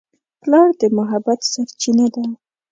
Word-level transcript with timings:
پلار 0.41 0.67
د 0.79 0.81
محبت 0.97 1.39
سرچینه 1.51 2.07
ده. 2.15 2.25